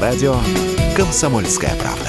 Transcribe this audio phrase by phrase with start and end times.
[0.00, 0.36] На радио
[0.96, 2.08] «Комсомольская правда».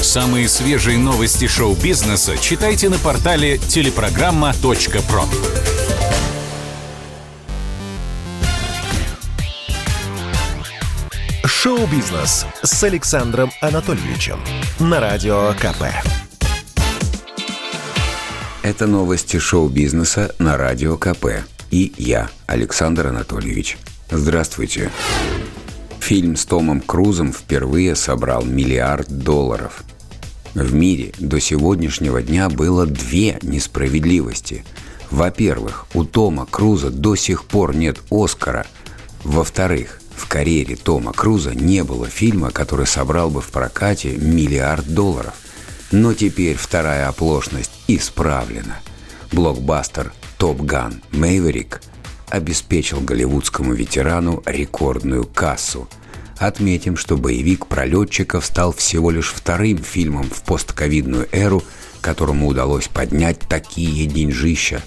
[0.00, 5.24] Самые свежие новости шоу-бизнеса читайте на портале телепрограмма.про.
[11.44, 14.38] Шоу-бизнес с Александром Анатольевичем
[14.78, 15.86] на Радио КП.
[18.62, 21.42] Это новости шоу-бизнеса на Радио КП.
[21.70, 23.78] И я, Александр Анатольевич.
[24.10, 24.90] Здравствуйте.
[26.00, 29.84] Фильм с Томом Крузом впервые собрал миллиард долларов.
[30.54, 34.64] В мире до сегодняшнего дня было две несправедливости.
[35.12, 38.66] Во-первых, у Тома Круза до сих пор нет Оскара.
[39.22, 45.34] Во-вторых, в карьере Тома Круза не было фильма, который собрал бы в прокате миллиард долларов.
[45.92, 48.78] Но теперь вторая оплошность исправлена.
[49.30, 51.80] Блокбастер «Топ Ган Мэйверик»
[52.28, 55.88] обеспечил голливудскому ветерану рекордную кассу.
[56.38, 61.62] Отметим, что боевик про летчиков стал всего лишь вторым фильмом в постковидную эру,
[62.00, 64.82] которому удалось поднять такие деньжища.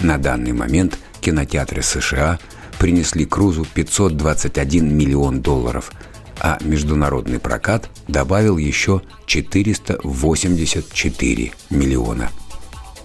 [0.00, 2.40] На данный момент кинотеатры США–
[2.82, 5.92] принесли Крузу 521 миллион долларов,
[6.40, 12.28] а международный прокат добавил еще 484 миллиона.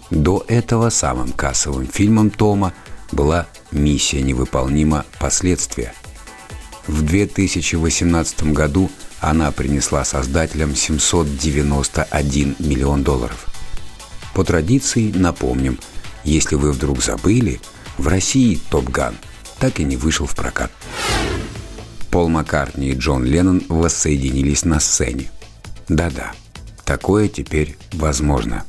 [0.09, 2.73] До этого самым кассовым фильмом Тома
[3.11, 5.05] была «Миссия невыполнима.
[5.19, 5.93] Последствия».
[6.87, 13.47] В 2018 году она принесла создателям 791 миллион долларов.
[14.33, 15.79] По традиции напомним,
[16.23, 17.59] если вы вдруг забыли,
[17.97, 19.15] в России «Топ Ган»
[19.59, 20.71] так и не вышел в прокат.
[22.11, 25.29] Пол Маккартни и Джон Леннон воссоединились на сцене.
[25.89, 26.31] Да-да,
[26.85, 28.63] такое теперь возможно.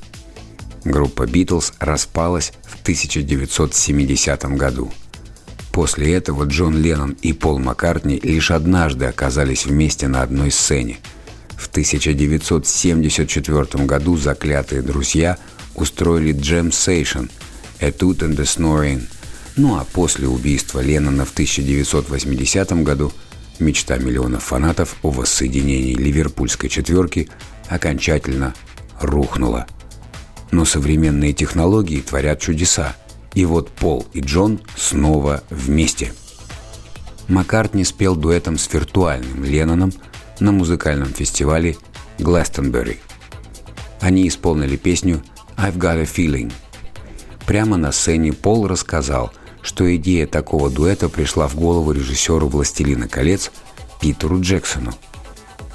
[0.89, 4.91] Группа «Битлз» распалась в 1970 году.
[5.71, 10.97] После этого Джон Леннон и Пол Маккартни лишь однажды оказались вместе на одной сцене.
[11.59, 15.37] В 1974 году заклятые друзья
[15.75, 17.27] устроили джем сейшн
[17.81, 19.03] «A Toot and the Snoring»,
[19.56, 23.12] ну а после убийства Леннона в 1980 году
[23.59, 27.28] мечта миллионов фанатов о воссоединении ливерпульской четверки
[27.69, 28.54] окончательно
[29.03, 29.66] рухнула.
[30.50, 32.97] Но современные технологии творят чудеса,
[33.34, 36.12] и вот Пол и Джон снова вместе.
[37.28, 39.92] Маккартни спел дуэтом с виртуальным Ленноном
[40.41, 41.76] на музыкальном фестивале
[42.19, 42.98] Гластонберри.
[44.00, 45.22] Они исполнили песню
[45.56, 46.53] «I've got a feeling».
[47.47, 49.32] Прямо на сцене Пол рассказал–
[49.69, 53.50] что идея такого дуэта пришла в голову режиссеру «Властелина колец»
[54.00, 54.94] Питеру Джексону.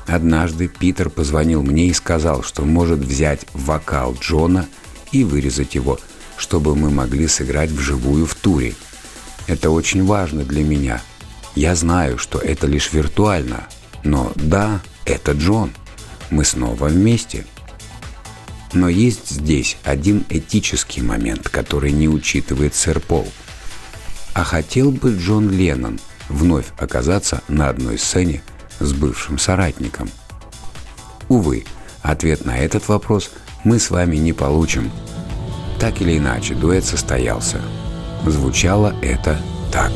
[0.07, 4.67] Однажды Питер позвонил мне и сказал, что может взять вокал Джона
[5.11, 5.99] и вырезать его,
[6.37, 8.75] чтобы мы могли сыграть вживую в туре.
[9.47, 11.01] Это очень важно для меня.
[11.55, 13.67] Я знаю, что это лишь виртуально,
[14.03, 15.71] но да, это Джон.
[16.29, 17.45] Мы снова вместе.
[18.73, 23.27] Но есть здесь один этический момент, который не учитывает сэр Пол–
[24.33, 28.41] а хотел бы Джон Леннон вновь оказаться на одной сцене
[28.79, 30.09] с бывшим соратником?
[31.29, 31.65] Увы,
[32.01, 33.31] ответ на этот вопрос
[33.63, 34.91] мы с вами не получим.
[35.79, 37.61] Так или иначе, дуэт состоялся.
[38.25, 39.37] Звучало это
[39.71, 39.91] так.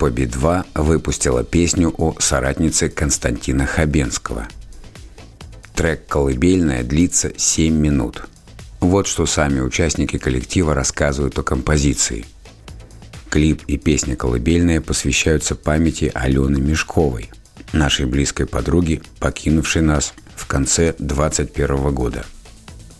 [0.00, 4.48] Группа Би-2 выпустила песню о соратнице Константина Хабенского.
[5.74, 8.22] Трек «Колыбельная» длится 7 минут.
[8.80, 12.24] Вот что сами участники коллектива рассказывают о композиции.
[13.28, 17.28] Клип и песня «Колыбельная» посвящаются памяти Алены Мешковой,
[17.74, 22.24] нашей близкой подруги, покинувшей нас в конце 21 года.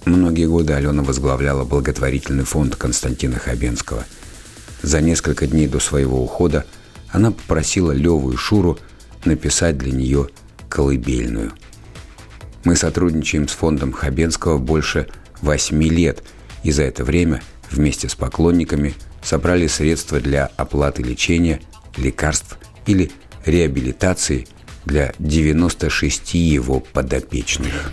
[0.05, 4.05] Многие годы Алена возглавляла благотворительный фонд Константина Хабенского.
[4.83, 6.67] За несколько дней до своего ухода
[7.13, 8.79] она попросила Леву и Шуру
[9.25, 10.29] написать для нее
[10.69, 11.53] колыбельную.
[12.65, 15.09] Мы сотрудничаем с фондом Хабенского больше
[15.41, 16.23] восьми лет,
[16.63, 21.61] и за это время вместе с поклонниками собрали средства для оплаты лечения,
[21.97, 23.11] лекарств или
[23.45, 24.47] реабилитации
[24.85, 27.93] для 96 его подопечных.